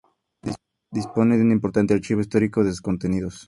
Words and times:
Dispone 0.89 1.39
un 1.39 1.51
importante 1.51 1.93
archivo 1.93 2.21
histórico 2.21 2.63
de 2.63 2.71
sus 2.71 2.81
contenidos. 2.81 3.35